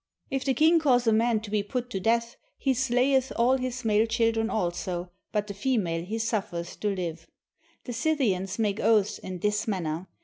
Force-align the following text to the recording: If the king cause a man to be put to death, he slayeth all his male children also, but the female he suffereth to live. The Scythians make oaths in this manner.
If 0.31 0.45
the 0.45 0.55
king 0.55 0.79
cause 0.79 1.05
a 1.05 1.13
man 1.13 1.41
to 1.41 1.51
be 1.51 1.61
put 1.61 1.91
to 1.91 1.99
death, 1.99 2.35
he 2.57 2.73
slayeth 2.73 3.31
all 3.35 3.57
his 3.59 3.85
male 3.85 4.07
children 4.07 4.49
also, 4.49 5.11
but 5.31 5.45
the 5.45 5.53
female 5.53 6.03
he 6.03 6.17
suffereth 6.17 6.79
to 6.79 6.87
live. 6.87 7.27
The 7.83 7.93
Scythians 7.93 8.57
make 8.57 8.79
oaths 8.79 9.19
in 9.19 9.37
this 9.37 9.67
manner. 9.67 10.07